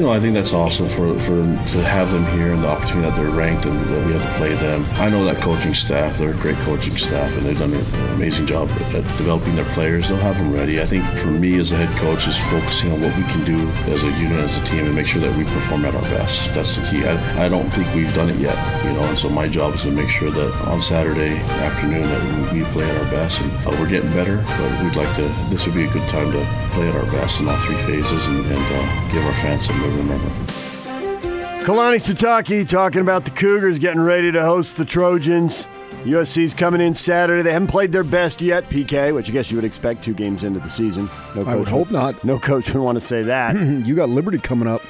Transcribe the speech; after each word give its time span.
You 0.00 0.06
know, 0.06 0.12
I 0.12 0.18
think 0.18 0.32
that's 0.32 0.54
awesome 0.54 0.88
for, 0.88 1.20
for 1.20 1.36
them 1.36 1.58
to 1.58 1.82
have 1.84 2.10
them 2.10 2.24
here 2.32 2.54
and 2.54 2.64
the 2.64 2.68
opportunity 2.68 3.10
that 3.10 3.16
they're 3.16 3.28
ranked 3.28 3.66
and 3.66 3.78
that 3.78 4.06
we 4.06 4.14
have 4.14 4.22
to 4.22 4.38
play 4.38 4.54
them. 4.54 4.82
I 4.92 5.10
know 5.10 5.26
that 5.26 5.36
coaching 5.42 5.74
staff, 5.74 6.16
they're 6.16 6.30
a 6.30 6.36
great 6.38 6.56
coaching 6.64 6.96
staff 6.96 7.30
and 7.36 7.44
they've 7.44 7.58
done 7.58 7.74
an 7.74 7.84
amazing 8.14 8.46
job 8.46 8.70
at 8.70 9.04
developing 9.18 9.56
their 9.56 9.70
players. 9.74 10.08
They'll 10.08 10.16
have 10.16 10.38
them 10.38 10.54
ready. 10.54 10.80
I 10.80 10.86
think 10.86 11.04
for 11.18 11.26
me 11.26 11.58
as 11.58 11.72
a 11.72 11.76
head 11.76 11.90
coach 11.98 12.26
is 12.26 12.38
focusing 12.48 12.92
on 12.92 13.02
what 13.02 13.14
we 13.14 13.24
can 13.24 13.44
do 13.44 13.68
as 13.92 14.02
a 14.02 14.10
unit, 14.12 14.38
as 14.38 14.56
a 14.56 14.64
team, 14.64 14.86
and 14.86 14.94
make 14.94 15.06
sure 15.06 15.20
that 15.20 15.36
we 15.36 15.44
perform 15.44 15.84
at 15.84 15.94
our 15.94 16.08
best. 16.08 16.48
That's 16.54 16.76
the 16.76 16.82
key. 16.84 17.04
I, 17.04 17.44
I 17.44 17.50
don't 17.50 17.68
think 17.68 17.94
we've 17.94 18.14
done 18.14 18.30
it 18.30 18.36
yet, 18.36 18.56
you 18.86 18.94
know, 18.94 19.04
and 19.04 19.18
so 19.18 19.28
my 19.28 19.48
job 19.48 19.74
is 19.74 19.82
to 19.82 19.90
make 19.90 20.08
sure 20.08 20.30
that 20.30 20.50
on 20.66 20.80
Saturday 20.80 21.36
afternoon 21.60 22.08
that 22.08 22.52
we 22.54 22.64
play 22.72 22.88
at 22.88 22.96
our 23.04 23.10
best 23.10 23.42
and 23.42 23.52
uh, 23.66 23.76
we're 23.78 23.90
getting 23.90 24.10
better, 24.12 24.38
but 24.46 24.82
we'd 24.82 24.96
like 24.96 25.14
to, 25.16 25.28
this 25.50 25.66
would 25.66 25.74
be 25.74 25.84
a 25.84 25.90
good 25.90 26.08
time 26.08 26.32
to 26.32 26.40
play 26.72 26.88
at 26.88 26.96
our 26.96 27.04
best 27.12 27.38
in 27.38 27.48
all 27.48 27.58
three 27.58 27.76
phases 27.84 28.26
and, 28.28 28.46
and 28.46 28.64
uh, 28.64 29.12
give 29.12 29.22
our 29.26 29.34
fans 29.34 29.68
something 29.90 30.08
to 30.08 30.14
remember. 30.14 31.64
Kalani 31.64 31.96
Sitake 31.96 32.68
talking 32.68 33.00
about 33.00 33.24
the 33.24 33.30
Cougars 33.30 33.78
getting 33.78 34.00
ready 34.00 34.32
to 34.32 34.42
host 34.42 34.76
the 34.76 34.84
Trojans. 34.84 35.66
USC's 36.04 36.54
coming 36.54 36.80
in 36.80 36.94
Saturday. 36.94 37.42
They 37.42 37.52
haven't 37.52 37.68
played 37.68 37.92
their 37.92 38.04
best 38.04 38.40
yet, 38.40 38.64
PK, 38.70 39.14
which 39.14 39.28
I 39.28 39.32
guess 39.32 39.50
you 39.50 39.58
would 39.58 39.64
expect 39.64 40.02
two 40.02 40.14
games 40.14 40.44
into 40.44 40.58
the 40.58 40.70
season. 40.70 41.10
No 41.36 41.44
I 41.44 41.56
would 41.56 41.68
hope 41.68 41.90
not. 41.90 42.24
No 42.24 42.38
coach 42.38 42.72
would 42.72 42.82
want 42.82 42.96
to 42.96 43.00
say 43.00 43.22
that. 43.24 43.54
you 43.86 43.94
got 43.94 44.08
Liberty 44.08 44.38
coming 44.38 44.66
up. 44.66 44.80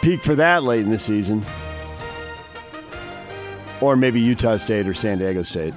Peak 0.00 0.22
for 0.22 0.34
that 0.36 0.64
late 0.64 0.80
in 0.80 0.90
the 0.90 0.98
season. 0.98 1.44
Or 3.82 3.94
maybe 3.94 4.20
Utah 4.20 4.56
State 4.56 4.88
or 4.88 4.94
San 4.94 5.18
Diego 5.18 5.42
State 5.42 5.74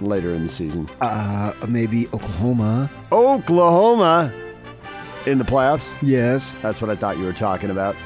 later 0.00 0.34
in 0.34 0.42
the 0.42 0.52
season. 0.52 0.88
Uh, 1.00 1.52
maybe 1.68 2.08
Oklahoma. 2.08 2.90
Oklahoma 3.12 4.32
in 5.26 5.38
the 5.38 5.44
playoffs? 5.44 5.92
Yes. 6.02 6.54
That's 6.62 6.80
what 6.80 6.90
I 6.90 6.96
thought 6.96 7.18
you 7.18 7.24
were 7.24 7.32
talking 7.32 7.70
about. 7.70 7.96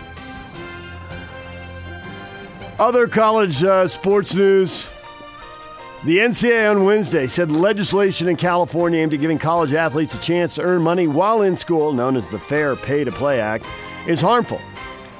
Other 2.78 3.06
college 3.06 3.62
uh, 3.62 3.86
sports 3.86 4.34
news. 4.34 4.86
The 6.04 6.18
NCAA 6.18 6.68
on 6.68 6.84
Wednesday 6.84 7.28
said 7.28 7.48
legislation 7.52 8.28
in 8.28 8.36
California 8.36 9.00
aimed 9.00 9.14
at 9.14 9.20
giving 9.20 9.38
college 9.38 9.72
athletes 9.72 10.14
a 10.14 10.18
chance 10.18 10.56
to 10.56 10.62
earn 10.62 10.82
money 10.82 11.06
while 11.06 11.42
in 11.42 11.56
school, 11.56 11.92
known 11.92 12.16
as 12.16 12.26
the 12.28 12.40
Fair 12.40 12.74
Pay 12.74 13.04
to 13.04 13.12
Play 13.12 13.40
Act, 13.40 13.64
is 14.08 14.20
harmful 14.20 14.60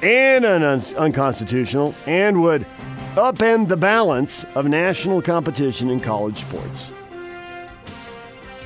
and 0.03 0.45
un- 0.45 0.83
unconstitutional 0.97 1.95
and 2.07 2.43
would 2.43 2.67
upend 3.15 3.69
the 3.69 3.77
balance 3.77 4.45
of 4.57 4.67
national 4.67 5.23
competition 5.23 5.89
in 5.89 6.01
college 6.01 6.39
sports. 6.39 6.91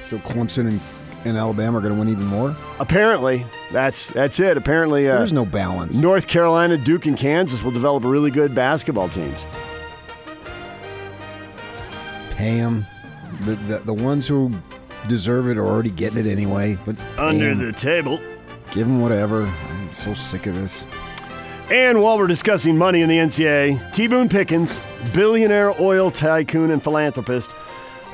So 0.08 0.18
Clemson 0.18 0.68
and, 0.68 0.80
and 1.24 1.36
Alabama 1.36 1.78
are 1.78 1.80
going 1.80 1.94
to 1.94 1.98
win 1.98 2.08
even 2.08 2.26
more? 2.26 2.56
Apparently, 2.78 3.44
that's 3.72 4.08
that's 4.10 4.38
it. 4.40 4.56
Apparently, 4.56 5.08
uh, 5.08 5.16
There's 5.18 5.32
no 5.32 5.44
balance. 5.44 5.96
North 5.96 6.26
Carolina, 6.28 6.76
Duke, 6.76 7.06
and 7.06 7.16
Kansas 7.16 7.62
will 7.62 7.72
develop 7.72 8.04
really 8.04 8.30
good 8.30 8.54
basketball 8.54 9.08
teams. 9.08 9.46
Pay 12.30 12.56
them. 12.58 12.86
The, 13.44 13.54
the, 13.54 13.78
the 13.78 13.94
ones 13.94 14.26
who 14.26 14.52
deserve 15.08 15.48
it 15.48 15.56
are 15.56 15.66
already 15.66 15.90
getting 15.90 16.18
it 16.18 16.30
anyway. 16.30 16.78
But 16.84 16.96
Under 17.18 17.48
damn, 17.54 17.58
the 17.58 17.72
table. 17.72 18.20
Give 18.72 18.86
them 18.86 19.00
whatever. 19.00 19.42
I'm 19.44 19.92
so 19.94 20.14
sick 20.14 20.46
of 20.46 20.54
this. 20.54 20.84
And 21.70 22.00
while 22.00 22.16
we're 22.18 22.26
discussing 22.28 22.76
money 22.76 23.00
in 23.00 23.08
the 23.08 23.16
NCAA, 23.16 23.92
T. 23.92 24.06
Boone 24.06 24.28
Pickens, 24.28 24.78
billionaire 25.12 25.74
oil 25.80 26.10
tycoon 26.10 26.70
and 26.70 26.82
philanthropist, 26.82 27.50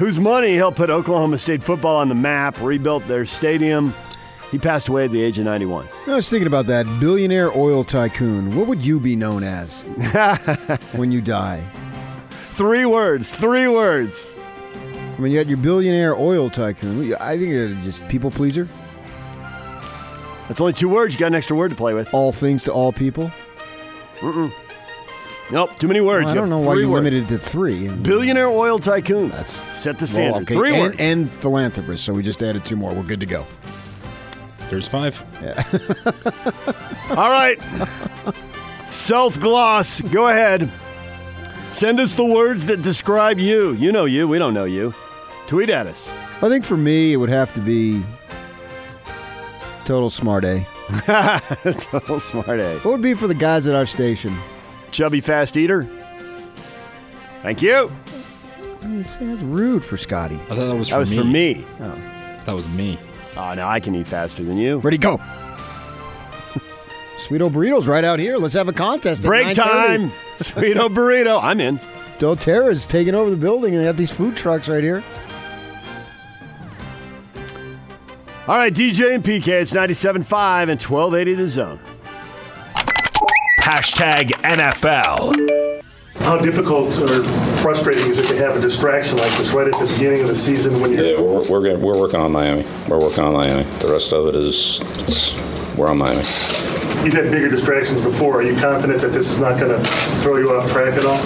whose 0.03 0.19
money 0.19 0.57
helped 0.57 0.77
put 0.77 0.91
Oklahoma 0.91 1.39
State 1.39 1.63
football 1.63 1.99
on 1.99 2.09
the 2.09 2.15
map, 2.17 2.61
rebuilt 2.61 3.07
their 3.07 3.25
stadium. 3.25 3.95
He 4.51 4.59
passed 4.59 4.89
away 4.89 5.05
at 5.05 5.13
the 5.13 5.23
age 5.23 5.39
of 5.39 5.45
91. 5.45 5.89
I 6.09 6.17
was 6.17 6.29
thinking 6.29 6.49
about 6.49 6.67
that. 6.67 6.87
Billionaire 6.99 7.57
oil 7.57 7.85
tycoon. 7.85 8.57
What 8.57 8.67
would 8.67 8.81
you 8.81 8.99
be 8.99 9.15
known 9.15 9.45
as 9.45 9.83
when 10.97 11.13
you 11.13 11.21
die? 11.21 11.65
Three 12.51 12.85
words, 12.85 13.33
three 13.33 13.69
words. 13.69 14.35
I 14.85 15.21
mean, 15.21 15.31
you 15.31 15.39
got 15.39 15.47
your 15.47 15.59
billionaire 15.59 16.17
oil 16.17 16.51
tycoon. 16.51 17.15
I 17.21 17.39
think 17.39 17.51
you're 17.51 17.69
just 17.69 18.07
people 18.09 18.33
pleaser. 18.33 18.67
That's 20.49 20.61
only 20.61 20.73
two 20.73 20.89
words. 20.89 21.15
You 21.15 21.21
got 21.21 21.29
an 21.29 21.37
extra 21.37 21.55
word 21.57 21.71
to 21.71 21.77
play 21.77 21.95
with. 21.95 22.13
All 22.13 22.33
things 22.33 22.65
to 22.65 22.73
all 22.73 22.93
people. 22.93 23.31
Nope, 25.53 25.79
too 25.79 25.87
many 25.89 26.01
words. 26.01 26.25
Well, 26.25 26.31
I 26.31 26.35
You 26.35 26.41
don't 26.41 26.51
have 26.51 26.61
know 26.61 26.67
why 26.67 26.75
three 26.75 26.83
you 26.85 26.91
words. 26.91 27.05
limited 27.05 27.25
it 27.25 27.29
to 27.29 27.39
three. 27.39 27.89
Billionaire 27.89 28.49
oil 28.49 28.79
tycoon. 28.79 29.29
That's 29.31 29.53
Set 29.77 29.99
the 29.99 30.03
well, 30.05 30.07
standard. 30.07 30.43
okay. 30.45 30.55
Three 30.55 30.75
and, 30.75 30.83
words. 30.83 30.97
and 31.01 31.31
philanthropist. 31.31 32.05
So 32.05 32.15
we 32.15 32.23
just 32.23 32.43
added 32.43 32.65
two 32.65 32.77
more. 32.77 32.95
We're 32.95 33.03
good 33.03 33.21
to 33.21 33.27
go. 33.27 33.47
There's 34.71 34.89
five. 34.89 35.23
All 37.11 37.29
right. 37.31 37.59
Self 38.89 39.39
gloss. 39.41 40.01
Go 40.01 40.29
ahead. 40.29 40.71
Send 41.73 42.01
us 42.01 42.15
the 42.15 42.25
words 42.25 42.67
that 42.67 42.81
describe 42.83 43.39
you. 43.39 43.73
You 43.73 43.93
know 43.93 44.07
you. 44.07 44.27
We 44.29 44.39
don't 44.39 44.55
know 44.55 44.65
you. 44.65 44.95
Tweet 45.47 45.69
at 45.71 45.87
us. 45.87 46.11
I 46.41 46.49
think 46.49 46.65
for 46.65 46.77
me, 46.77 47.13
it 47.13 47.17
would 47.17 47.29
have 47.29 47.53
to 47.55 47.61
be 47.61 48.03
total 49.85 50.09
smart 50.11 50.45
A. 50.45 50.67
Total 51.79 52.21
smart 52.21 52.61
A. 52.61 52.75
What 52.81 52.93
would 52.93 53.03
be 53.03 53.15
for 53.15 53.27
the 53.27 53.35
guys 53.35 53.67
at 53.67 53.75
our 53.75 53.87
station? 53.87 54.35
Chubby 54.93 55.21
fast 55.21 55.57
eater. 55.57 55.89
Thank 57.43 57.63
you. 57.63 57.91
I 58.83 58.87
mean, 58.87 59.01
it 59.01 59.05
sounds 59.05 59.43
rude 59.43 59.85
for 59.85 59.97
Scotty. 59.97 60.37
I 60.37 60.55
thought 60.55 60.57
that 60.69 60.75
was 60.77 60.89
for 60.89 60.95
That 60.95 60.99
was 61.01 61.11
me. 61.11 61.17
for 61.17 61.25
me. 61.25 61.65
Oh. 61.81 61.99
That 62.45 62.53
was 62.53 62.69
me. 62.69 62.99
Oh, 63.37 63.55
no, 63.55 63.67
I 63.67 63.81
can 63.81 63.95
eat 63.95 64.07
faster 64.09 64.43
than 64.45 64.57
you. 64.57 64.79
Ready, 64.79 64.99
go. 64.99 65.19
Sweeto 67.27 67.49
Burritos 67.51 67.87
right 67.87 68.05
out 68.05 68.19
here. 68.19 68.37
Let's 68.37 68.55
have 68.55 68.69
a 68.69 68.73
contest. 68.73 69.23
at 69.23 69.27
Break 69.27 69.47
9:30. 69.47 69.55
time. 69.55 70.11
Sweeto 70.39 70.89
burrito. 70.89 71.41
I'm 71.43 71.61
in. 71.61 71.79
doTERRA's 72.19 72.85
taking 72.87 73.15
over 73.15 73.31
the 73.31 73.37
building, 73.37 73.75
and 73.75 73.83
they 73.83 73.89
got 73.89 73.97
these 73.97 74.11
food 74.11 74.37
trucks 74.37 74.69
right 74.69 74.83
here. 74.83 75.03
All 78.49 78.57
right, 78.57 78.75
DJ 78.75 79.15
and 79.15 79.23
PK. 79.23 79.47
It's 79.63 79.73
97.5 79.73 80.13
and 80.69 80.81
1280 80.83 81.35
the 81.35 81.49
zone. 81.49 81.79
Hashtag 83.63 84.31
NFL. 84.43 85.81
How 86.17 86.37
difficult 86.37 86.99
or 87.01 87.23
frustrating 87.63 88.09
is 88.09 88.19
it 88.19 88.27
to 88.27 88.37
have 88.37 88.57
a 88.57 88.61
distraction 88.61 89.19
like 89.19 89.31
this 89.39 89.53
right 89.53 89.73
at 89.73 89.79
the 89.79 89.87
beginning 89.87 90.23
of 90.23 90.27
the 90.27 90.35
season 90.35 90.81
when 90.81 90.93
you're 90.93 91.05
Yeah, 91.05 91.21
we're 91.21 91.49
we're, 91.49 91.63
gonna, 91.63 91.79
we're 91.79 91.97
working 91.97 92.19
on 92.19 92.33
Miami. 92.33 92.67
We're 92.89 92.99
working 92.99 93.23
on 93.23 93.35
Miami. 93.35 93.63
The 93.79 93.87
rest 93.87 94.13
of 94.13 94.27
it 94.27 94.35
is 94.35 94.81
it's, 94.99 95.37
we're 95.77 95.87
on 95.87 95.99
Miami. 95.99 96.19
you've 97.05 97.13
had 97.15 97.31
bigger 97.31 97.49
distractions 97.49 98.03
before? 98.03 98.41
Are 98.41 98.43
you 98.43 98.57
confident 98.57 99.01
that 99.01 99.13
this 99.13 99.31
is 99.31 99.39
not 99.39 99.61
going 99.61 99.71
to 99.71 99.79
throw 100.23 100.39
you 100.39 100.51
off 100.57 100.69
track 100.69 100.95
at 100.95 101.05
all? 101.05 101.21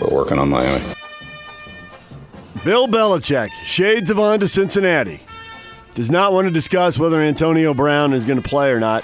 We're 0.00 0.16
working 0.16 0.38
on 0.38 0.48
Miami. 0.48 0.84
Bill 2.64 2.86
Belichick, 2.86 3.50
shades 3.64 4.10
of 4.10 4.20
on 4.20 4.38
to 4.38 4.46
Cincinnati, 4.46 5.22
does 5.96 6.08
not 6.08 6.32
want 6.32 6.46
to 6.46 6.52
discuss 6.52 7.00
whether 7.00 7.20
Antonio 7.20 7.74
Brown 7.74 8.12
is 8.12 8.24
going 8.24 8.40
to 8.40 8.48
play 8.48 8.70
or 8.70 8.78
not. 8.78 9.02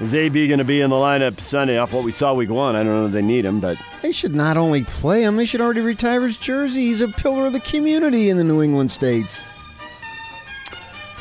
Is 0.00 0.12
AB 0.12 0.48
going 0.48 0.58
to 0.58 0.64
be 0.64 0.80
in 0.80 0.90
the 0.90 0.96
lineup 0.96 1.38
Sunday 1.38 1.78
off 1.78 1.92
what 1.92 2.02
we 2.02 2.10
saw 2.10 2.34
week 2.34 2.50
one? 2.50 2.74
I 2.74 2.82
don't 2.82 2.92
know 2.92 3.06
if 3.06 3.12
they 3.12 3.22
need 3.22 3.44
him, 3.44 3.60
but 3.60 3.78
They 4.02 4.10
should 4.10 4.34
not 4.34 4.56
only 4.56 4.82
play 4.82 5.22
him, 5.22 5.36
they 5.36 5.46
should 5.46 5.60
already 5.60 5.82
retire 5.82 6.22
his 6.22 6.36
jersey. 6.36 6.86
He's 6.86 7.00
a 7.00 7.08
pillar 7.08 7.46
of 7.46 7.52
the 7.52 7.60
community 7.60 8.28
in 8.28 8.36
the 8.36 8.44
New 8.44 8.60
England 8.60 8.90
states. 8.90 9.40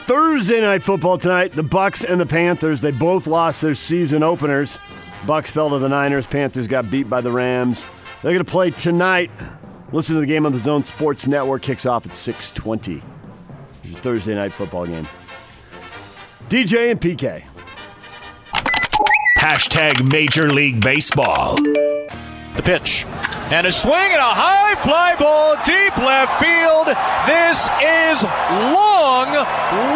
Thursday 0.06 0.60
night 0.60 0.84
football 0.84 1.18
tonight, 1.18 1.54
the 1.54 1.64
Bucks 1.64 2.04
and 2.04 2.20
the 2.20 2.26
Panthers, 2.26 2.82
they 2.82 2.92
both 2.92 3.28
lost 3.28 3.62
their 3.62 3.76
season 3.76 4.24
openers. 4.24 4.80
Bucks 5.26 5.52
fell 5.52 5.70
to 5.70 5.80
the 5.80 5.88
Niners, 5.88 6.26
Panthers 6.26 6.68
got 6.68 6.90
beat 6.90 7.10
by 7.10 7.22
the 7.22 7.32
Rams. 7.32 7.86
They're 8.22 8.34
going 8.34 8.44
to 8.44 8.52
play 8.52 8.72
tonight. 8.72 9.32
Listen 9.92 10.16
to 10.16 10.22
the 10.22 10.28
game 10.28 10.46
on 10.46 10.52
the 10.52 10.58
Zone 10.58 10.84
Sports 10.84 11.28
Network 11.28 11.62
kicks 11.62 11.86
off 11.86 12.06
at 12.06 12.14
6:20. 12.14 13.02
It's 13.84 13.92
your 13.92 14.00
Thursday 14.00 14.34
night 14.34 14.52
football 14.52 14.88
game. 14.88 15.08
DJ 16.50 16.92
and 16.92 17.00
PK. 17.00 17.44
Hashtag 19.44 20.10
Major 20.10 20.54
League 20.54 20.80
Baseball. 20.80 21.58
The 21.58 22.62
pitch. 22.64 23.04
And 23.52 23.68
a 23.68 23.74
swing 23.74 23.94
and 23.94 24.22
a 24.22 24.34
high 24.34 24.74
fly 24.76 25.18
ball 25.20 25.56
deep 25.66 25.98
left 25.98 26.40
field. 26.40 26.88
This 27.28 27.68
is 27.84 28.24
long, 28.72 29.36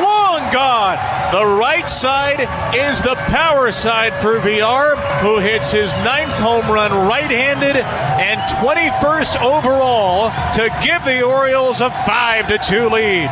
long 0.03 0.51
gone. 0.51 0.97
The 1.31 1.37
The 1.37 1.45
right 1.45 1.87
side 1.87 2.41
is 2.75 3.01
the 3.01 3.15
power 3.15 3.71
side 3.71 4.13
for 4.15 4.37
Villar, 4.39 4.97
who 5.21 5.39
hits 5.39 5.71
his 5.71 5.93
ninth 6.03 6.37
home 6.37 6.69
run 6.69 6.91
right 7.07 7.31
handed 7.31 7.77
and 7.77 8.41
21st 8.59 9.41
overall 9.41 10.29
to 10.55 10.69
give 10.83 11.05
the 11.05 11.21
Orioles 11.21 11.79
a 11.79 11.89
5 11.89 12.49
to 12.49 12.57
2 12.57 12.89
lead. 12.89 13.31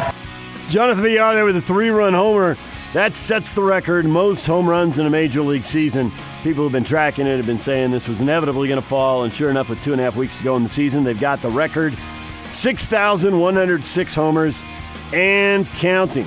Jonathan 0.69 1.03
Villar 1.03 1.33
there 1.33 1.43
with 1.43 1.57
a 1.57 1.61
three 1.61 1.89
run 1.89 2.13
homer. 2.13 2.55
That 2.95 3.13
sets 3.13 3.51
the 3.51 3.61
record 3.61 4.05
most 4.05 4.47
home 4.47 4.69
runs 4.69 4.99
in 4.99 5.05
a 5.05 5.09
major 5.09 5.41
league 5.41 5.65
season. 5.65 6.13
People 6.43 6.63
who've 6.63 6.71
been 6.71 6.85
tracking 6.85 7.27
it 7.27 7.35
have 7.35 7.45
been 7.45 7.59
saying 7.59 7.91
this 7.91 8.07
was 8.07 8.21
inevitably 8.21 8.69
going 8.69 8.79
to 8.81 8.87
fall, 8.87 9.25
and 9.25 9.33
sure 9.33 9.49
enough, 9.49 9.67
with 9.67 9.83
two 9.83 9.91
and 9.91 9.99
a 9.99 10.03
half 10.05 10.15
weeks 10.15 10.37
to 10.37 10.45
go 10.45 10.55
in 10.55 10.63
the 10.63 10.69
season, 10.69 11.03
they've 11.03 11.19
got 11.19 11.41
the 11.41 11.49
record 11.49 11.93
6,106 12.53 14.15
homers 14.15 14.63
and 15.11 15.67
counting. 15.71 16.25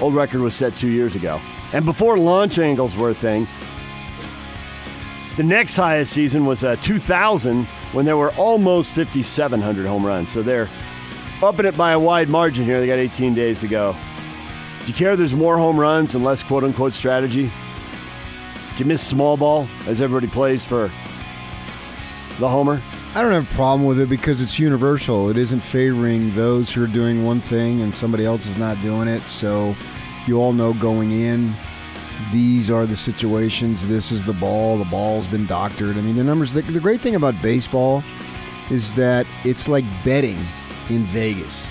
Old 0.00 0.12
record 0.12 0.40
was 0.40 0.56
set 0.56 0.76
two 0.76 0.88
years 0.88 1.14
ago. 1.14 1.40
And 1.72 1.84
before 1.84 2.18
launch 2.18 2.58
angles 2.58 2.96
were 2.96 3.10
a 3.10 3.14
thing, 3.14 3.46
the 5.36 5.44
next 5.44 5.76
highest 5.76 6.12
season 6.12 6.46
was 6.46 6.64
uh, 6.64 6.74
2000 6.82 7.64
when 7.92 8.04
there 8.04 8.16
were 8.16 8.32
almost 8.32 8.94
5,700 8.94 9.86
home 9.86 10.04
runs. 10.04 10.30
So 10.30 10.42
they're 10.42 10.68
upping 11.44 11.66
it 11.66 11.76
by 11.76 11.92
a 11.92 11.98
wide 12.00 12.28
margin 12.28 12.64
here. 12.64 12.80
They 12.80 12.88
got 12.88 12.98
18 12.98 13.34
days 13.34 13.60
to 13.60 13.68
go. 13.68 13.94
Do 14.84 14.90
you 14.90 14.94
care 14.94 15.16
there's 15.16 15.34
more 15.34 15.56
home 15.56 15.80
runs 15.80 16.14
and 16.14 16.22
less 16.22 16.42
quote 16.42 16.62
unquote 16.62 16.92
strategy? 16.92 17.50
Do 18.76 18.82
you 18.82 18.84
miss 18.84 19.02
small 19.02 19.38
ball 19.38 19.66
as 19.86 20.02
everybody 20.02 20.26
plays 20.26 20.62
for 20.62 20.90
the 22.38 22.48
homer? 22.48 22.82
I 23.14 23.22
don't 23.22 23.32
have 23.32 23.50
a 23.50 23.54
problem 23.54 23.86
with 23.86 23.98
it 23.98 24.10
because 24.10 24.42
it's 24.42 24.58
universal. 24.58 25.30
It 25.30 25.38
isn't 25.38 25.60
favoring 25.60 26.34
those 26.34 26.70
who 26.70 26.84
are 26.84 26.88
doing 26.88 27.24
one 27.24 27.40
thing 27.40 27.80
and 27.80 27.94
somebody 27.94 28.26
else 28.26 28.44
is 28.44 28.58
not 28.58 28.78
doing 28.82 29.08
it. 29.08 29.22
So 29.22 29.74
you 30.26 30.38
all 30.38 30.52
know 30.52 30.74
going 30.74 31.12
in, 31.12 31.54
these 32.30 32.70
are 32.70 32.84
the 32.84 32.96
situations. 32.96 33.86
This 33.86 34.12
is 34.12 34.22
the 34.22 34.34
ball. 34.34 34.76
The 34.76 34.84
ball's 34.84 35.26
been 35.28 35.46
doctored. 35.46 35.96
I 35.96 36.02
mean, 36.02 36.16
the 36.16 36.24
numbers. 36.24 36.52
The, 36.52 36.60
the 36.60 36.80
great 36.80 37.00
thing 37.00 37.14
about 37.14 37.40
baseball 37.40 38.02
is 38.70 38.92
that 38.94 39.26
it's 39.44 39.66
like 39.66 39.84
betting 40.04 40.38
in 40.90 41.04
Vegas. 41.04 41.66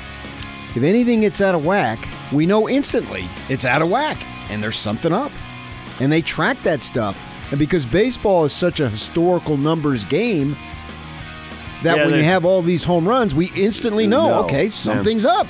If 0.75 0.81
anything 0.81 1.21
gets 1.21 1.42
out 1.42 1.54
of 1.54 1.63
whack, 1.63 2.00
we 2.31 2.45
know 2.45 2.67
instantly 2.69 3.27
it's 3.49 3.65
out 3.65 3.81
of 3.81 3.89
whack 3.89 4.17
and 4.49 4.61
there's 4.63 4.77
something 4.77 5.11
up. 5.13 5.31
And 5.99 6.11
they 6.11 6.21
track 6.21 6.61
that 6.63 6.81
stuff. 6.83 7.29
And 7.51 7.59
because 7.59 7.85
baseball 7.85 8.45
is 8.45 8.53
such 8.53 8.79
a 8.79 8.89
historical 8.89 9.57
numbers 9.57 10.05
game, 10.05 10.55
that 11.83 11.97
Yeah, 11.97 12.05
when 12.05 12.15
you 12.15 12.23
have 12.23 12.45
all 12.45 12.61
these 12.61 12.83
home 12.83 13.07
runs, 13.07 13.35
we 13.35 13.51
instantly 13.55 14.07
know, 14.07 14.27
No. 14.27 14.43
okay, 14.45 14.69
something's 14.69 15.25
up. 15.25 15.47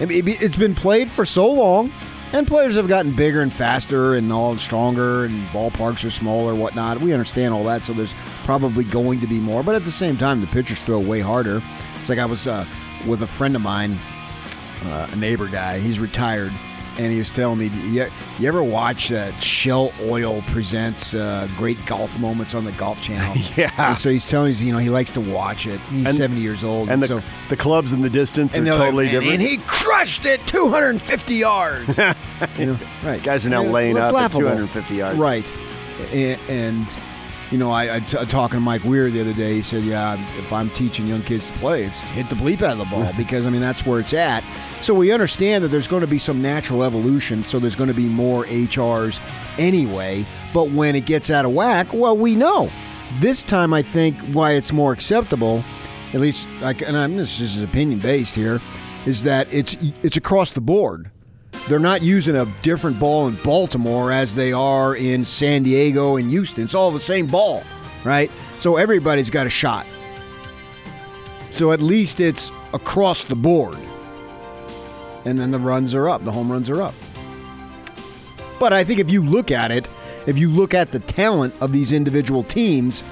Mean, 0.00 0.10
it- 0.10 0.42
It's 0.42 0.56
been 0.56 0.74
played 0.74 1.10
for 1.10 1.24
so 1.24 1.50
long, 1.50 1.90
and 2.32 2.46
players 2.46 2.74
have 2.74 2.88
gotten 2.88 3.12
bigger 3.12 3.40
and 3.40 3.52
faster 3.52 4.16
and 4.16 4.30
all 4.32 4.56
stronger, 4.58 5.24
and 5.24 5.46
ballparks 5.50 6.04
are 6.04 6.10
smaller, 6.10 6.54
whatnot. 6.54 7.00
We 7.00 7.12
understand 7.14 7.54
all 7.54 7.64
that, 7.64 7.84
so 7.84 7.92
there's 7.94 8.14
probably 8.44 8.84
going 8.84 9.20
to 9.20 9.26
be 9.26 9.38
more. 9.38 9.62
But 9.62 9.74
at 9.76 9.84
the 9.84 9.90
same 9.92 10.16
time, 10.18 10.40
the 10.42 10.46
pitchers 10.48 10.80
throw 10.80 10.98
way 10.98 11.20
harder. 11.20 11.62
It's 11.98 12.08
like 12.10 12.18
I 12.18 12.26
was 12.26 12.46
uh, 12.46 12.64
with 13.06 13.22
a 13.22 13.26
friend 13.26 13.54
of 13.56 13.62
mine, 13.62 13.98
uh, 14.84 15.08
a 15.10 15.16
neighbor 15.16 15.46
guy. 15.48 15.78
He's 15.78 15.98
retired, 15.98 16.52
and 16.98 17.12
he 17.12 17.18
was 17.18 17.30
telling 17.30 17.58
me, 17.58 17.66
"You, 17.90 18.06
you 18.38 18.48
ever 18.48 18.62
watch 18.62 19.10
uh, 19.12 19.32
Shell 19.40 19.92
Oil 20.04 20.42
presents 20.48 21.14
uh, 21.14 21.48
great 21.56 21.84
golf 21.86 22.18
moments 22.18 22.54
on 22.54 22.64
the 22.64 22.72
Golf 22.72 23.00
Channel?" 23.02 23.34
Yeah. 23.56 23.70
And 23.90 23.98
so 23.98 24.10
he's 24.10 24.28
telling 24.28 24.52
me, 24.52 24.58
you 24.58 24.72
know, 24.72 24.78
he 24.78 24.90
likes 24.90 25.10
to 25.12 25.20
watch 25.20 25.66
it. 25.66 25.80
He's 25.90 26.06
And- 26.06 26.16
70 26.16 26.40
years 26.40 26.62
old, 26.64 26.88
And 26.90 27.02
the, 27.02 27.06
so 27.08 27.22
the 27.48 27.56
clubs 27.56 27.92
in 27.92 28.02
the 28.02 28.10
distance 28.10 28.54
are 28.54 28.58
and 28.58 28.66
they're 28.66 28.74
like, 28.74 28.82
totally 28.84 29.08
different. 29.08 29.32
And 29.34 29.42
he 29.42 29.56
crushed 29.66 30.26
it 30.26 30.46
250 30.46 31.34
yards. 31.34 31.96
you 32.58 32.66
know, 32.66 32.78
right. 33.02 33.22
Guys 33.22 33.46
are 33.46 33.50
now 33.50 33.62
Yeah, 33.62 33.70
laying 33.70 33.96
up 33.96 34.14
at 34.14 34.30
250 34.32 34.94
yards. 34.94 35.18
Right. 35.18 35.50
And, 36.12 36.38
and 36.48 36.98
you 37.50 37.58
know, 37.58 37.70
I, 37.70 37.96
I 37.96 38.00
t- 38.00 38.24
talking 38.26 38.56
to 38.56 38.60
Mike 38.60 38.84
Weir 38.84 39.10
the 39.10 39.20
other 39.20 39.32
day. 39.32 39.54
He 39.54 39.62
said, 39.62 39.84
"Yeah, 39.84 40.14
if 40.38 40.52
I'm 40.52 40.70
teaching 40.70 41.06
young 41.06 41.22
kids 41.22 41.50
to 41.50 41.58
play, 41.58 41.84
it's 41.84 41.98
hit 42.00 42.28
the 42.28 42.34
bleep 42.34 42.62
out 42.62 42.72
of 42.72 42.78
the 42.78 42.84
ball 42.86 43.10
because 43.16 43.46
I 43.46 43.50
mean 43.50 43.60
that's 43.60 43.86
where 43.86 44.00
it's 44.00 44.12
at." 44.12 44.42
So 44.82 44.94
we 44.94 45.12
understand 45.12 45.62
that 45.64 45.68
there's 45.68 45.86
going 45.86 46.00
to 46.00 46.06
be 46.06 46.18
some 46.18 46.42
natural 46.42 46.82
evolution. 46.82 47.44
So 47.44 47.58
there's 47.58 47.76
going 47.76 47.88
to 47.88 47.94
be 47.94 48.06
more 48.06 48.44
HRs 48.44 49.20
anyway. 49.58 50.24
But 50.52 50.70
when 50.70 50.96
it 50.96 51.06
gets 51.06 51.30
out 51.30 51.44
of 51.44 51.52
whack, 51.52 51.92
well, 51.92 52.16
we 52.16 52.34
know. 52.34 52.70
This 53.20 53.42
time, 53.42 53.72
I 53.72 53.82
think 53.82 54.18
why 54.32 54.52
it's 54.52 54.72
more 54.72 54.92
acceptable, 54.92 55.62
at 56.12 56.20
least, 56.20 56.46
like, 56.60 56.82
and 56.82 56.96
I'm 56.96 57.16
this 57.16 57.40
is 57.40 57.62
opinion 57.62 58.00
based 58.00 58.34
here, 58.34 58.60
is 59.06 59.22
that 59.22 59.46
it's 59.52 59.76
it's 60.02 60.16
across 60.16 60.52
the 60.52 60.60
board. 60.60 61.10
They're 61.68 61.78
not 61.80 62.02
using 62.02 62.36
a 62.36 62.46
different 62.62 62.98
ball 63.00 63.26
in 63.26 63.34
Baltimore 63.42 64.12
as 64.12 64.34
they 64.34 64.52
are 64.52 64.94
in 64.94 65.24
San 65.24 65.64
Diego 65.64 66.16
and 66.16 66.30
Houston. 66.30 66.64
It's 66.64 66.74
all 66.74 66.92
the 66.92 67.00
same 67.00 67.26
ball, 67.26 67.64
right? 68.04 68.30
So 68.60 68.76
everybody's 68.76 69.30
got 69.30 69.46
a 69.46 69.50
shot. 69.50 69.84
So 71.50 71.72
at 71.72 71.80
least 71.80 72.20
it's 72.20 72.52
across 72.72 73.24
the 73.24 73.34
board. 73.34 73.76
And 75.24 75.38
then 75.38 75.50
the 75.50 75.58
runs 75.58 75.94
are 75.94 76.08
up, 76.08 76.22
the 76.24 76.30
home 76.32 76.52
runs 76.52 76.70
are 76.70 76.80
up. 76.82 76.94
But 78.60 78.72
I 78.72 78.84
think 78.84 79.00
if 79.00 79.10
you 79.10 79.22
look 79.22 79.50
at 79.50 79.70
it, 79.72 79.88
if 80.26 80.38
you 80.38 80.50
look 80.50 80.72
at 80.72 80.92
the 80.92 81.00
talent 81.00 81.54
of 81.60 81.72
these 81.72 81.90
individual 81.92 82.42
teams, 82.44 83.02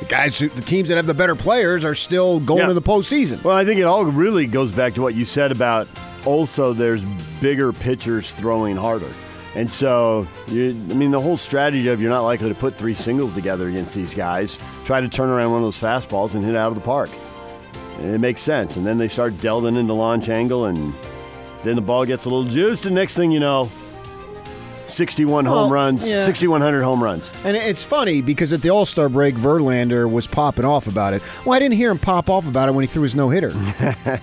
the 0.00 0.04
guys, 0.06 0.38
who, 0.38 0.48
the 0.50 0.60
teams 0.60 0.88
that 0.88 0.96
have 0.96 1.06
the 1.06 1.14
better 1.14 1.34
players 1.34 1.84
are 1.84 1.94
still 1.94 2.38
going 2.40 2.60
Yeah. 2.60 2.66
to 2.68 2.74
the 2.74 2.82
postseason. 2.82 3.42
Well, 3.42 3.56
I 3.56 3.64
think 3.64 3.80
it 3.80 3.84
all 3.84 4.04
really 4.04 4.46
goes 4.46 4.72
back 4.72 4.94
to 4.94 5.02
what 5.02 5.14
you 5.14 5.24
said 5.24 5.52
about 5.52 5.88
also 6.24 6.72
there's 6.72 7.04
bigger 7.40 7.72
pitchers 7.72 8.32
throwing 8.32 8.76
harder. 8.76 9.10
And 9.54 9.70
so, 9.70 10.26
you, 10.48 10.70
I 10.70 10.94
mean, 10.94 11.10
the 11.10 11.20
whole 11.20 11.36
strategy 11.36 11.88
of 11.88 12.00
you're 12.00 12.10
not 12.10 12.22
likely 12.22 12.48
to 12.48 12.54
put 12.54 12.74
three 12.74 12.94
singles 12.94 13.34
together 13.34 13.68
against 13.68 13.94
these 13.94 14.14
guys, 14.14 14.58
try 14.84 15.00
to 15.00 15.08
turn 15.08 15.28
around 15.28 15.50
one 15.50 15.58
of 15.58 15.66
those 15.66 15.78
fastballs 15.78 16.34
and 16.34 16.44
hit 16.44 16.54
it 16.54 16.56
out 16.56 16.68
of 16.68 16.74
the 16.74 16.80
park. 16.80 17.10
And 17.98 18.14
it 18.14 18.18
makes 18.18 18.40
sense. 18.40 18.76
And 18.76 18.86
then 18.86 18.96
they 18.96 19.08
start 19.08 19.38
delving 19.40 19.76
into 19.76 19.92
launch 19.92 20.30
angle, 20.30 20.64
and 20.64 20.94
then 21.64 21.76
the 21.76 21.82
ball 21.82 22.06
gets 22.06 22.24
a 22.24 22.30
little 22.30 22.50
juiced, 22.50 22.86
and 22.86 22.94
next 22.94 23.14
thing 23.14 23.30
you 23.30 23.40
know, 23.40 23.70
61 24.92 25.44
Well, 25.44 25.54
home 25.64 25.72
runs, 25.72 26.08
yeah. 26.08 26.24
6,100 26.24 26.82
home 26.82 27.02
runs. 27.02 27.32
And 27.44 27.56
it's 27.56 27.82
funny 27.82 28.20
because 28.20 28.52
at 28.52 28.62
the 28.62 28.70
All 28.70 28.84
Star 28.86 29.08
break, 29.08 29.34
Verlander 29.34 30.10
was 30.10 30.26
popping 30.26 30.64
off 30.64 30.86
about 30.86 31.14
it. 31.14 31.22
Well, 31.44 31.54
I 31.54 31.58
didn't 31.58 31.74
hear 31.76 31.90
him 31.90 31.98
pop 31.98 32.28
off 32.30 32.46
about 32.46 32.68
it 32.68 32.72
when 32.72 32.82
he 32.82 32.86
threw 32.86 33.02
his 33.02 33.14
no 33.14 33.28
hitter. 33.28 33.52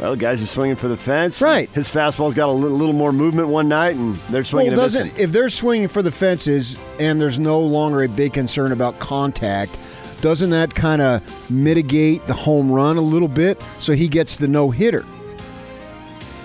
Well, 0.00 0.16
guys 0.16 0.42
are 0.42 0.46
swinging 0.46 0.76
for 0.76 0.88
the 0.88 0.96
fence. 0.96 1.40
Right. 1.40 1.70
His 1.70 1.88
fastball's 1.88 2.34
got 2.34 2.48
a 2.48 2.52
li- 2.52 2.68
little 2.68 2.92
more 2.92 3.12
movement 3.12 3.48
one 3.48 3.68
night, 3.68 3.96
and 3.96 4.16
they're 4.30 4.44
swinging 4.44 4.72
and 4.72 4.80
doesn't 4.80 5.04
missing. 5.04 5.24
if 5.24 5.32
they're 5.32 5.48
swinging 5.48 5.88
for 5.88 6.02
the 6.02 6.10
fences 6.10 6.78
and 6.98 7.20
there's 7.20 7.38
no 7.38 7.60
longer 7.60 8.02
a 8.02 8.08
big 8.08 8.32
concern 8.34 8.72
about 8.72 8.98
contact, 8.98 9.78
doesn't 10.20 10.50
that 10.50 10.74
kind 10.74 11.00
of 11.00 11.50
mitigate 11.50 12.26
the 12.26 12.34
home 12.34 12.70
run 12.70 12.96
a 12.96 13.00
little 13.00 13.28
bit 13.28 13.62
so 13.78 13.92
he 13.92 14.08
gets 14.08 14.36
the 14.36 14.48
no 14.48 14.70
hitter? 14.70 15.04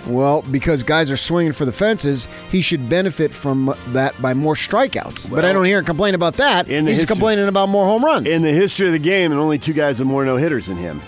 Well, 0.09 0.41
because 0.51 0.83
guys 0.83 1.11
are 1.11 1.17
swinging 1.17 1.53
for 1.53 1.65
the 1.65 1.71
fences, 1.71 2.27
he 2.51 2.61
should 2.61 2.89
benefit 2.89 3.31
from 3.31 3.73
that 3.89 4.19
by 4.21 4.33
more 4.33 4.55
strikeouts. 4.55 5.29
but 5.29 5.45
I 5.45 5.53
don't 5.53 5.65
hear 5.65 5.79
him 5.79 5.85
complain 5.85 6.15
about 6.15 6.33
that. 6.35 6.67
in 6.67 6.87
He's 6.87 6.97
history- 6.97 7.15
complaining 7.15 7.47
about 7.47 7.69
more 7.69 7.85
home 7.85 8.03
runs. 8.03 8.27
In 8.27 8.41
the 8.41 8.51
history 8.51 8.87
of 8.87 8.93
the 8.93 8.99
game, 8.99 9.31
and 9.31 9.39
only 9.39 9.59
two 9.59 9.73
guys 9.73 9.99
with 9.99 10.07
more 10.07 10.25
no 10.25 10.35
hitters 10.37 10.67
than 10.67 10.77
him 10.77 11.01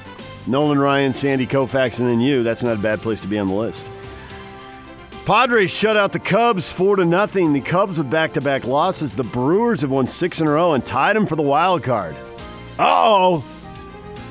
Nolan 0.48 0.79
Ryan, 0.79 1.13
Sandy 1.13 1.46
Koufax, 1.48 2.00
and 2.00 2.08
then 2.10 2.20
you. 2.20 2.43
That's 2.43 2.63
not 2.63 2.74
a 2.77 2.79
bad 2.79 3.00
place 3.01 3.20
to 3.22 3.27
be 3.27 3.38
on 3.39 3.48
the 3.48 3.53
list. 3.53 3.84
Padres 5.25 5.70
shut 5.72 5.96
out 5.98 6.13
the 6.13 6.20
Cubs 6.20 6.72
four 6.74 6.96
to 6.96 7.05
nothing. 7.05 7.53
The 7.53 7.62
Cubs 7.62 7.98
with 8.00 8.10
back-to-back 8.10 8.65
losses. 8.65 9.13
The 9.13 9.24
Brewers 9.24 9.81
have 9.81 9.91
won 9.91 10.08
six 10.08 10.41
in 10.41 10.48
a 10.48 10.51
row 10.51 10.74
and 10.74 10.84
tied 10.84 11.15
them 11.15 11.27
for 11.27 11.36
the 11.36 11.43
wild 11.43 11.84
card. 11.84 12.15
Uh-oh! 12.79 13.43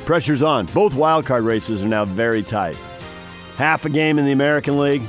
Pressure's 0.05 0.43
on. 0.43 0.67
Both 0.67 0.95
wild 0.95 1.27
card 1.27 1.45
races 1.45 1.85
are 1.85 1.89
now 1.89 2.05
very 2.05 2.43
tight. 2.43 2.77
Half 3.61 3.85
a 3.85 3.91
game 3.91 4.19
in 4.19 4.25
the 4.25 4.33
American 4.33 4.79
League. 4.79 5.03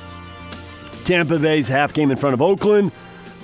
Tampa 1.05 1.39
Bay's 1.39 1.69
half 1.69 1.93
game 1.93 2.11
in 2.11 2.17
front 2.17 2.33
of 2.33 2.41
Oakland. 2.41 2.91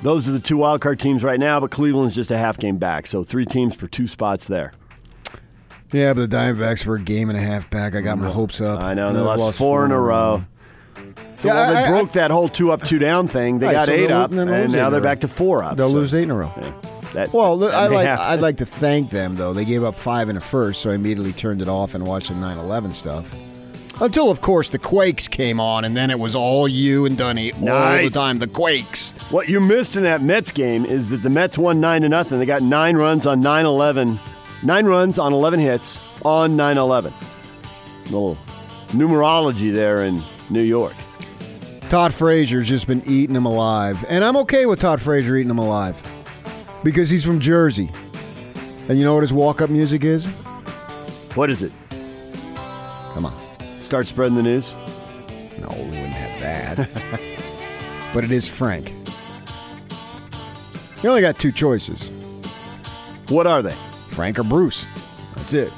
Those 0.01 0.27
are 0.27 0.33
the 0.33 0.39
two 0.39 0.57
wild 0.57 0.81
card 0.81 0.99
teams 0.99 1.23
right 1.23 1.39
now, 1.39 1.61
but 1.61 1.71
Cleveland's 1.71 2.13
just 2.13 2.29
a 2.29 2.37
half 2.37 2.57
game 2.57 2.75
back. 2.75 3.07
So 3.07 3.23
three 3.23 3.45
teams 3.45 3.73
for 3.73 3.87
two 3.87 4.05
spots 4.05 4.47
there. 4.47 4.73
yeah, 5.93 6.13
but 6.13 6.29
the 6.29 6.35
Diamondbacks 6.35 6.85
were 6.85 6.95
a 6.95 7.01
game 7.01 7.29
and 7.29 7.39
a 7.39 7.41
half 7.41 7.69
back. 7.69 7.95
I 7.95 8.01
got 8.01 8.17
my 8.17 8.25
mm-hmm. 8.25 8.33
hopes 8.33 8.59
up. 8.59 8.81
I 8.81 8.95
know, 8.95 9.13
they 9.13 9.19
They've 9.19 9.25
lost, 9.25 9.57
four 9.57 9.85
in 9.85 9.93
a 9.93 10.01
row. 10.01 10.43
So 11.37 11.47
Yeah, 11.47 11.55
while 11.55 11.73
they 11.73 11.79
I- 11.79 11.85
I- 11.85 11.89
broke 11.89 12.11
that 12.11 12.29
whole 12.29 12.49
two 12.49 12.73
up, 12.73 12.83
two 12.83 12.99
down 12.99 13.29
thing, 13.29 13.59
they 13.59 13.67
Right, 13.67 13.71
got 13.71 13.85
so 13.85 13.93
eight 13.93 14.11
up, 14.11 14.33
and 14.33 14.73
now 14.73 14.89
they're 14.89 14.99
back 14.99 15.21
to 15.21 15.29
four 15.29 15.63
up. 15.63 15.77
They'll 15.77 15.87
So, 15.87 15.99
lose 15.99 16.13
eight 16.13 16.23
in 16.23 16.31
a 16.31 16.35
row. 16.35 16.51
that- 17.13 17.31
Well, 17.31 17.63
I 17.73 17.87
like, 17.87 18.05
happen. 18.05 18.25
I'd 18.25 18.41
like 18.41 18.57
to 18.57 18.65
thank 18.65 19.11
them 19.11 19.37
though. 19.37 19.53
They 19.53 19.63
gave 19.63 19.85
up 19.85 19.95
five 19.95 20.27
in 20.27 20.35
the 20.35 20.41
first, 20.41 20.81
so 20.81 20.91
I 20.91 20.95
immediately 20.95 21.31
turned 21.31 21.61
it 21.61 21.69
off 21.69 21.95
and 21.95 22.05
watched 22.05 22.27
the 22.27 22.35
9/11 22.35 22.91
stuff. 22.91 23.33
Until, 23.99 24.29
of 24.29 24.41
course, 24.41 24.69
the 24.69 24.77
Quakes 24.77 25.27
came 25.27 25.59
on, 25.59 25.83
and 25.83 25.97
then 25.97 26.11
it 26.11 26.19
was 26.19 26.35
all 26.35 26.67
you 26.67 27.05
and 27.07 27.17
Dunny 27.17 27.51
all 27.53 27.59
the 27.59 27.65
Nice. 27.65 28.13
time. 28.13 28.37
The 28.37 28.45
Quakes. 28.47 29.11
What 29.31 29.49
you 29.49 29.59
missed 29.59 29.95
in 29.95 30.03
that 30.03 30.21
Mets 30.21 30.51
game 30.51 30.85
is 30.85 31.09
that 31.09 31.23
the 31.23 31.29
Mets 31.31 31.57
won 31.57 31.79
nine 31.79 32.03
to 32.03 32.09
nothing. 32.09 32.37
They 32.37 32.45
got 32.45 32.61
nine 32.61 32.95
runs 32.95 33.25
on 33.25 33.41
9-11. 33.41 34.19
Nine 34.61 34.85
runs 34.85 35.17
on 35.17 35.33
11 35.33 35.59
hits 35.59 35.99
on 36.23 36.55
9-11. 36.55 37.11
Little 38.05 38.37
numerology 38.89 39.73
there 39.73 40.03
in 40.03 40.21
New 40.49 40.61
York. 40.61 40.93
Todd 41.89 42.13
Frazier's 42.13 42.67
just 42.67 42.85
been 42.85 43.01
eating 43.07 43.35
him 43.35 43.45
alive. 43.45 44.03
And 44.09 44.23
I'm 44.23 44.37
okay 44.37 44.65
with 44.67 44.79
Todd 44.79 45.01
Frazier 45.01 45.37
eating 45.37 45.49
him 45.49 45.57
alive 45.59 45.95
because 46.83 47.09
he's 47.09 47.23
from 47.25 47.39
Jersey. 47.39 47.89
And 48.89 48.99
you 48.99 49.05
know 49.05 49.13
what 49.15 49.21
his 49.23 49.33
walk 49.33 49.61
up 49.61 49.69
music 49.69 50.03
is? 50.03 50.25
What 51.35 51.49
is 51.49 51.63
it? 51.63 51.71
Come 53.13 53.25
on. 53.25 53.46
Start 53.87 54.05
spreading 54.05 54.35
the 54.35 54.43
news. 54.43 54.75
No, 55.61 55.69
we 55.69 55.85
wouldn't 55.85 56.07
have 56.07 56.41
that. 56.41 56.89
but 58.13 58.25
it 58.25 58.33
is 58.33 58.45
Frank. 58.45 58.93
You 61.01 61.07
only 61.07 61.21
got 61.21 61.39
two 61.39 61.53
choices 61.53 62.09
What 63.29 63.47
are 63.47 63.61
they? 63.61 63.77
Frank 64.09 64.39
or 64.39 64.43
Bruce. 64.43 64.89
That's 65.37 65.53
it. 65.53 65.71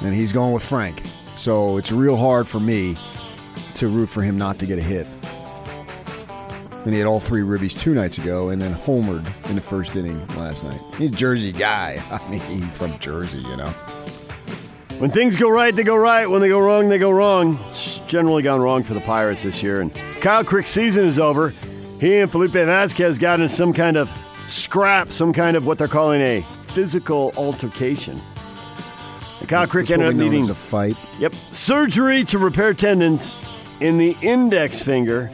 And 0.00 0.12
he's 0.12 0.32
going 0.32 0.52
with 0.52 0.64
Frank. 0.64 1.00
So 1.36 1.76
it's 1.76 1.92
real 1.92 2.16
hard 2.16 2.48
for 2.48 2.58
me 2.58 2.96
to 3.76 3.86
root 3.86 4.08
for 4.08 4.22
him 4.22 4.36
not 4.36 4.58
to 4.58 4.66
get 4.66 4.80
a 4.80 4.82
hit. 4.82 5.06
And 6.84 6.92
he 6.92 6.98
had 6.98 7.06
all 7.06 7.20
three 7.20 7.42
ribbies 7.42 7.78
two 7.78 7.94
nights 7.94 8.18
ago 8.18 8.48
and 8.48 8.60
then 8.60 8.74
homered 8.74 9.32
in 9.48 9.54
the 9.54 9.60
first 9.60 9.94
inning 9.94 10.26
last 10.30 10.64
night. 10.64 10.80
He's 10.96 11.12
a 11.12 11.14
Jersey 11.14 11.52
guy. 11.52 12.02
I 12.10 12.28
mean, 12.28 12.40
he's 12.40 12.76
from 12.76 12.98
Jersey, 12.98 13.42
you 13.42 13.56
know. 13.56 13.72
When 14.98 15.12
things 15.12 15.36
go 15.36 15.48
right, 15.48 15.74
they 15.74 15.84
go 15.84 15.94
right. 15.94 16.28
When 16.28 16.40
they 16.40 16.48
go 16.48 16.58
wrong, 16.58 16.88
they 16.88 16.98
go 16.98 17.12
wrong. 17.12 17.56
It's 17.66 17.98
generally 18.00 18.42
gone 18.42 18.60
wrong 18.60 18.82
for 18.82 18.94
the 18.94 19.00
Pirates 19.00 19.44
this 19.44 19.62
year. 19.62 19.80
And 19.80 19.94
Kyle 20.20 20.42
Crick's 20.42 20.70
season 20.70 21.06
is 21.06 21.20
over. 21.20 21.50
He 22.00 22.16
and 22.16 22.28
Felipe 22.28 22.50
Vasquez 22.50 23.16
got 23.16 23.38
in 23.38 23.48
some 23.48 23.72
kind 23.72 23.96
of 23.96 24.10
scrap, 24.48 25.12
some 25.12 25.32
kind 25.32 25.56
of 25.56 25.64
what 25.64 25.78
they're 25.78 25.86
calling 25.86 26.20
a 26.20 26.44
physical 26.68 27.32
altercation. 27.36 28.20
And 29.38 29.48
Kyle 29.48 29.68
Crick 29.68 29.88
ended 29.92 30.08
up 30.08 30.14
needing 30.16 30.50
a 30.50 30.54
fight. 30.54 30.96
Yep. 31.20 31.32
Surgery 31.52 32.24
to 32.24 32.38
repair 32.38 32.74
tendons 32.74 33.36
in 33.78 33.98
the 33.98 34.16
index 34.20 34.82
finger 34.82 35.30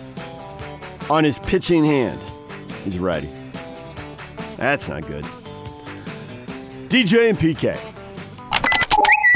on 1.08 1.24
his 1.24 1.38
pitching 1.38 1.86
hand. 1.86 2.20
He's 2.84 2.98
ready. 2.98 3.32
That's 4.58 4.90
not 4.90 5.06
good. 5.06 5.24
DJ 6.88 7.30
and 7.30 7.38
PK. 7.38 7.93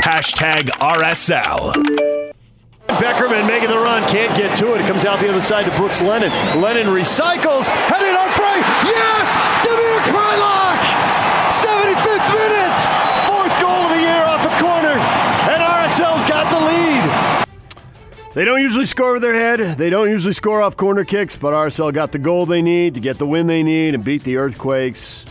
Hashtag 0.08 0.70
RSL. 0.80 2.32
Beckerman 2.86 3.46
making 3.46 3.68
the 3.68 3.76
run, 3.76 4.08
can't 4.08 4.34
get 4.34 4.56
to 4.56 4.74
it. 4.74 4.80
It 4.80 4.86
comes 4.86 5.04
out 5.04 5.20
the 5.20 5.28
other 5.28 5.42
side 5.42 5.66
to 5.66 5.76
Brooks 5.76 6.00
Lennon. 6.00 6.30
Lennon 6.62 6.86
recycles, 6.86 7.66
headed 7.68 8.16
on 8.16 8.30
frame. 8.32 8.64
Yes! 8.88 9.28
Damir 9.60 10.00
Kreilach! 10.08 10.80
75th 11.60 12.24
minute! 12.32 12.80
Fourth 13.28 13.60
goal 13.60 13.84
of 13.84 13.90
the 13.90 14.00
year 14.00 14.22
off 14.24 14.40
a 14.46 14.54
corner. 14.58 14.96
And 15.52 15.60
RSL's 15.62 16.24
got 16.24 16.50
the 16.50 16.60
lead. 16.64 18.32
They 18.32 18.46
don't 18.46 18.62
usually 18.62 18.86
score 18.86 19.12
with 19.12 19.20
their 19.20 19.34
head. 19.34 19.76
They 19.76 19.90
don't 19.90 20.08
usually 20.08 20.32
score 20.32 20.62
off 20.62 20.78
corner 20.78 21.04
kicks, 21.04 21.36
but 21.36 21.52
RSL 21.52 21.92
got 21.92 22.12
the 22.12 22.18
goal 22.18 22.46
they 22.46 22.62
need 22.62 22.94
to 22.94 23.00
get 23.00 23.18
the 23.18 23.26
win 23.26 23.46
they 23.46 23.62
need 23.62 23.94
and 23.94 24.02
beat 24.02 24.24
the 24.24 24.38
Earthquakes. 24.38 25.26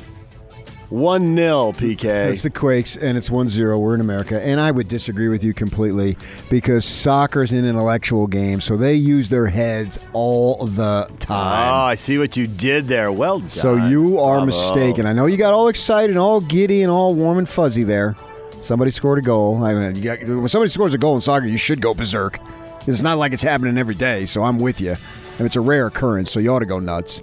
1 0.90 1.36
0, 1.36 1.74
PK. 1.74 2.32
It's 2.32 2.44
the 2.44 2.50
Quakes, 2.50 2.96
and 2.96 3.18
it's 3.18 3.30
1 3.30 3.50
0. 3.50 3.78
We're 3.78 3.96
in 3.96 4.02
America. 4.02 4.42
And 4.42 4.60
I 4.60 4.72
would 4.72 4.88
disagree 4.88 5.28
with 5.28 5.44
you 5.44 5.54
completely 5.54 6.18
because 6.50 6.86
soccer's 6.86 7.52
an 7.52 7.66
intellectual 7.66 8.26
game, 8.28 8.62
so 8.62 8.78
they 8.78 8.94
use 8.96 9.28
their 9.30 9.48
heads 9.48 10.00
all 10.14 10.66
the 10.66 11.08
time. 11.20 11.74
Oh. 11.74 11.88
I 11.88 11.96
see 11.96 12.18
what 12.18 12.38
you 12.38 12.48
did 12.48 12.88
there. 12.88 13.12
Well 13.12 13.40
done. 13.40 13.50
so 13.50 13.76
you 13.76 14.20
are 14.20 14.38
Bravo. 14.38 14.46
mistaken. 14.46 15.06
I 15.06 15.14
know 15.14 15.26
you 15.26 15.36
got 15.36 15.54
all 15.54 15.68
excited, 15.68 16.12
and 16.12 16.20
all 16.20 16.40
giddy, 16.40 16.84
and 16.84 16.92
all 16.92 17.14
warm 17.14 17.38
and 17.38 17.50
fuzzy 17.50 17.84
there. 17.84 18.16
Somebody 18.62 18.92
scored 18.92 19.20
a 19.20 19.22
goal. 19.22 19.64
I 19.64 19.74
mean, 19.74 19.96
you 19.96 20.04
got, 20.04 20.24
when 20.24 20.48
somebody 20.48 20.72
scores 20.72 20.94
a 20.94 20.98
goal 20.98 21.16
in 21.16 21.22
soccer, 21.22 21.46
you 21.48 21.58
should 21.58 21.82
go 21.82 21.94
berserk. 21.94 22.40
It's 22.88 23.02
not 23.02 23.18
like 23.18 23.34
it's 23.34 23.44
happening 23.44 23.78
every 23.78 23.96
day, 23.96 24.26
so 24.26 24.44
I'm 24.44 24.58
with 24.60 24.80
you. 24.80 24.96
And 25.38 25.46
it's 25.46 25.58
a 25.58 25.62
rare 25.62 25.88
occurrence, 25.88 26.32
so 26.32 26.40
you 26.40 26.54
ought 26.54 26.60
to 26.60 26.66
go 26.66 26.80
nuts. 26.80 27.22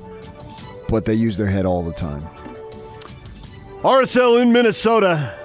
But 0.89 1.07
they 1.07 1.15
use 1.15 1.39
their 1.39 1.47
head 1.47 1.65
all 1.65 1.83
the 1.83 1.93
time. 1.93 2.23
RSL 3.85 4.41
in 4.41 4.51
Minnesota. 4.51 5.39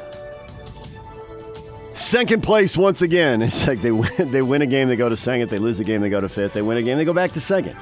Second 1.94 2.42
place 2.42 2.78
once 2.78 3.02
again. 3.02 3.42
It's 3.50 3.68
like 3.68 3.82
they 3.82 3.92
win, 3.92 4.32
they 4.32 4.42
win 4.42 4.62
a 4.62 4.66
game, 4.66 4.88
they 4.88 4.96
go 4.96 5.10
to 5.10 5.18
second. 5.18 5.50
They 5.50 5.60
lose 5.60 5.82
a 5.82 5.84
game, 5.84 6.00
they 6.00 6.10
go 6.10 6.22
to 6.22 6.30
fifth. 6.30 6.54
They 6.54 6.62
win 6.62 6.78
a 6.78 6.82
game, 6.82 6.98
they 6.98 7.04
go 7.04 7.12
back 7.14 7.34
to 7.34 7.42
second. 7.42 7.76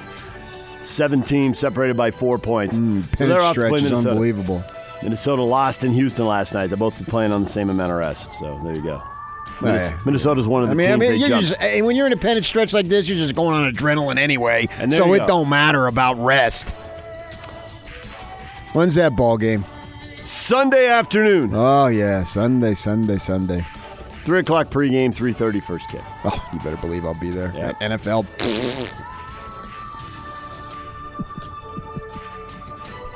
Seven 0.82 1.22
teams 1.22 1.60
separated 1.60 1.96
by 1.96 2.10
four 2.10 2.38
points. 2.38 2.76
Mm, 2.76 3.04
so 3.16 3.28
they're 3.28 3.40
off 3.40 3.52
stretch 3.52 3.72
is 3.72 3.82
Minnesota. 3.84 4.10
unbelievable. 4.10 4.64
Minnesota 5.00 5.42
lost 5.42 5.84
in 5.84 5.92
Houston 5.92 6.26
last 6.26 6.52
night. 6.54 6.66
They're 6.66 6.76
both 6.76 7.06
playing 7.06 7.30
on 7.30 7.44
the 7.44 7.48
same 7.48 7.70
amount 7.70 7.92
of 7.92 7.98
rest. 7.98 8.32
So 8.40 8.60
there 8.64 8.74
you 8.74 8.82
go. 8.82 9.00
Minnes- 9.62 9.90
yeah. 9.90 9.98
Minnesota's 10.04 10.48
one 10.48 10.64
of 10.64 10.68
the 10.70 10.72
I 10.72 10.76
mean, 10.76 10.90
I 10.90 10.96
mean, 10.96 11.20
you're 11.20 11.28
just 11.28 11.60
and 11.60 11.86
when 11.86 11.94
you're 11.94 12.06
in 12.08 12.12
a 12.12 12.16
pennant 12.16 12.44
stretch 12.44 12.72
like 12.72 12.88
this, 12.88 13.08
you're 13.08 13.18
just 13.18 13.36
going 13.36 13.54
on 13.54 13.72
adrenaline 13.72 14.18
anyway, 14.18 14.66
so 14.90 15.14
it 15.14 15.18
go. 15.20 15.26
don't 15.28 15.48
matter 15.48 15.86
about 15.86 16.14
rest. 16.18 16.70
When's 18.72 18.96
that 18.96 19.14
ball 19.14 19.36
game? 19.36 19.64
Sunday 20.28 20.88
afternoon, 20.88 21.52
Oh 21.54 21.86
yeah, 21.86 22.22
Sunday, 22.22 22.74
Sunday, 22.74 23.16
Sunday. 23.16 23.64
three 24.26 24.40
o'clock 24.40 24.68
pregame, 24.68 25.14
three 25.14 25.32
thirty 25.32 25.58
first 25.58 25.88
kick. 25.88 26.02
Oh, 26.24 26.48
you 26.52 26.58
better 26.58 26.76
believe 26.76 27.06
I'll 27.06 27.18
be 27.18 27.30
there. 27.30 27.50
Yeah. 27.56 27.68
At 27.70 27.80
NFL. 27.80 28.26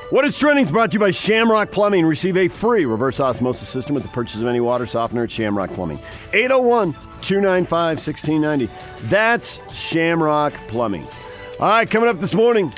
What 0.09 0.25
is 0.25 0.38
trending 0.38 0.64
brought 0.66 0.90
to 0.92 0.95
you 0.95 1.00
by 1.00 1.11
Shamrock 1.11 1.71
Plumbing. 1.71 2.07
Receive 2.07 2.38
a 2.38 2.49
free 2.49 2.87
reverse 2.87 3.21
osmosis 3.21 3.69
system 3.69 3.95
with 3.95 4.04
the 4.04 4.11
purchase 4.11 4.40
of 4.40 4.47
any 4.47 4.61
water 4.61 4.87
softener 4.87 5.25
at 5.25 5.31
Shamrock 5.31 5.71
Plumbing. 5.75 5.99
801 6.33 6.92
295 7.21 7.99
1690. 7.99 8.71
That's 9.09 9.61
Shamrock 9.75 10.54
Plumbing. 10.69 11.04
All 11.61 11.69
right, 11.69 11.90
coming 11.90 12.09
up 12.09 12.21
this 12.21 12.35
morning. 12.35 12.73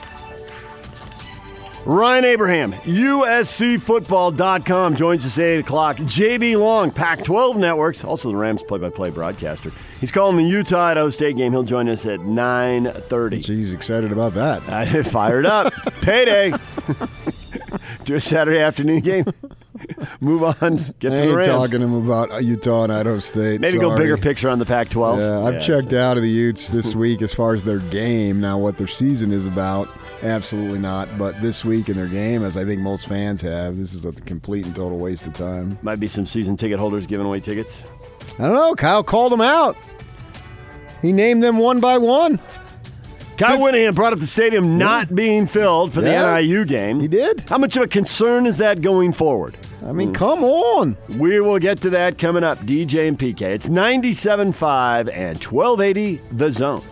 Ryan 1.87 2.25
Abraham, 2.25 2.73
USCFootball.com, 2.73 4.97
joins 4.97 5.27
us 5.27 5.37
at 5.39 5.45
8 5.45 5.59
o'clock. 5.61 5.97
JB 5.99 6.59
Long, 6.59 6.91
Pac 6.91 7.23
12 7.25 7.59
Networks, 7.59 8.03
also 8.05 8.31
the 8.31 8.37
Rams 8.37 8.63
play 8.63 8.79
by 8.79 8.89
play 8.89 9.11
broadcaster. 9.11 9.71
He's 10.01 10.11
calling 10.11 10.39
the 10.39 10.45
Utah 10.45 10.81
Idaho 10.81 11.11
State 11.11 11.37
game. 11.37 11.53
He'll 11.53 11.63
join 11.63 11.89
us 11.91 12.07
at 12.07 12.21
9.30. 12.21 13.45
He's 13.47 13.75
excited 13.75 14.13
about 14.13 14.33
that. 14.35 14.63
I 14.69 15.03
fired 15.03 15.45
up. 15.45 15.75
Payday. 16.01 16.55
Do 18.05 18.15
a 18.15 18.21
Saturday 18.21 18.61
afternoon 18.61 19.01
game. 19.01 19.25
Move 20.21 20.45
on. 20.45 20.77
Get 21.01 21.13
I 21.13 21.17
to 21.17 21.21
the 21.21 21.23
ain't 21.25 21.35
Rams. 21.37 21.49
talking 21.49 21.81
to 21.81 21.87
him 21.87 21.95
about 22.09 22.43
Utah 22.45 22.85
and 22.85 22.93
Idaho 22.93 23.19
State. 23.19 23.61
Maybe 23.61 23.79
go 23.79 23.91
Sorry. 23.91 24.05
bigger 24.05 24.17
picture 24.17 24.49
on 24.49 24.59
the 24.59 24.65
Pac-12. 24.67 25.19
Yeah, 25.19 25.41
I've 25.47 25.55
Yeah, 25.55 25.61
checked 25.61 25.91
so- 25.91 26.01
out 26.03 26.17
of 26.17 26.23
the 26.23 26.31
Utes 26.31 26.69
this 26.69 26.95
week 26.95 27.21
as 27.21 27.35
far 27.35 27.53
as 27.55 27.65
their 27.65 27.79
game. 27.79 28.41
Now, 28.41 28.57
what 28.57 28.79
their 28.79 28.87
season 28.87 29.33
is 29.33 29.45
about, 29.47 29.89
absolutely 30.25 30.79
not. 30.79 31.17
But 31.19 31.41
this 31.41 31.65
week 31.65 31.89
in 31.89 31.97
their 31.97 32.09
game, 32.09 32.43
as 32.45 32.57
I 32.57 32.65
think 32.65 32.81
most 32.81 33.07
fans 33.07 33.43
have, 33.43 33.77
this 33.77 33.95
is 33.95 34.05
a 34.05 34.13
complete 34.13 34.67
and 34.67 34.75
total 34.75 34.99
waste 34.99 35.27
of 35.27 35.33
time. 35.35 35.79
Might 35.83 36.01
be 36.01 36.09
some 36.09 36.27
season 36.27 36.57
ticket 36.57 36.79
holders 36.79 37.07
giving 37.07 37.27
away 37.27 37.41
tickets. 37.41 37.85
I 38.39 38.45
don't 38.47 38.55
know. 38.55 38.75
Kyle 38.75 39.05
called 39.05 39.33
them 39.33 39.41
out. 39.41 39.77
He 41.03 41.13
named 41.13 41.43
them 41.43 41.59
one 41.59 41.81
by 41.81 41.99
one. 41.99 42.41
Kyle 43.37 43.61
Whittingham 43.61 43.95
brought 43.97 44.13
up 44.13 44.21
the 44.21 44.27
stadium 44.29 44.79
not 44.79 45.13
being 45.15 45.47
filled 45.49 45.93
for 45.93 46.01
Yeah. 46.01 46.23
the 46.37 46.41
NIU 46.43 46.65
game. 46.65 47.01
He 47.01 47.09
did. 47.09 47.45
How 47.49 47.59
much 47.59 47.77
of 47.77 47.83
a 47.83 47.89
concern 47.89 48.47
is 48.47 48.59
that 48.59 48.81
going 48.81 49.13
forward? 49.13 49.57
I 49.85 49.93
mean, 49.93 50.15
come 50.15 50.45
on. 50.45 50.97
We 51.19 51.41
will 51.41 51.59
get 51.59 51.81
to 51.83 51.91
that 51.91 52.17
coming 52.17 52.45
up. 52.45 52.65
DJ 52.65 53.07
and 53.09 53.19
PK. 53.19 53.43
It's 53.43 53.69
97.5 53.69 55.09
and 55.13 55.37
1280 55.43 56.21
The 56.33 56.51
Zone. 56.53 56.83